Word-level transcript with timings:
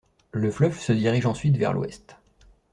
Le 0.31 0.49
fleuve 0.49 0.79
se 0.79 0.93
dirige 0.93 1.27
ensuite 1.27 1.57
vers 1.57 1.73
l’ouest. 1.73 2.17